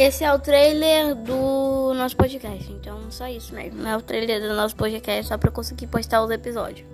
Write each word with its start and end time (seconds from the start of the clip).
Esse 0.00 0.24
é 0.24 0.32
o 0.32 0.38
trailer 0.38 1.14
do 1.14 1.92
nosso 1.92 2.16
podcast. 2.16 2.72
Então, 2.72 3.10
só 3.10 3.28
isso 3.28 3.54
mesmo. 3.54 3.86
É 3.86 3.94
o 3.94 4.00
trailer 4.00 4.40
do 4.40 4.54
nosso 4.54 4.74
podcast 4.74 5.26
só 5.26 5.36
pra 5.36 5.50
eu 5.50 5.52
conseguir 5.52 5.88
postar 5.88 6.24
os 6.24 6.30
episódios. 6.30 6.88